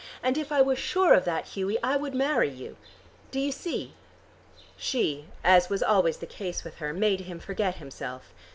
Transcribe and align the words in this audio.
And 0.23 0.35
if 0.35 0.51
I 0.51 0.63
was 0.63 0.79
sure 0.79 1.13
of 1.13 1.25
that, 1.25 1.49
Hughie, 1.49 1.77
I 1.83 1.95
would 1.95 2.15
marry 2.15 2.49
you. 2.49 2.75
Do 3.29 3.39
you 3.39 3.51
see?" 3.51 3.93
She, 4.75 5.27
as 5.43 5.69
was 5.69 5.83
always 5.83 6.17
the 6.17 6.25
case 6.25 6.63
with 6.63 6.77
her, 6.77 6.91
made 6.91 7.19
him 7.19 7.39
forget 7.39 7.75
himself. 7.75 8.33